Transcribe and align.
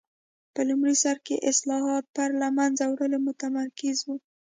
په 0.53 0.61
لومړي 0.69 0.95
سر 1.03 1.17
کې 1.25 1.43
اصلاحات 1.51 2.05
پر 2.15 2.29
له 2.41 2.47
منځه 2.57 2.83
وړلو 2.87 3.17
متمرکز 3.27 3.97
و. 4.05 4.09